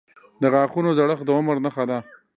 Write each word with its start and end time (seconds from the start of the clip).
•د 0.41 0.43
غاښونو 0.53 0.89
زړښت 0.97 1.23
د 1.25 1.29
عمر 1.37 1.57
نښه 1.65 1.83
ده. 1.89 1.97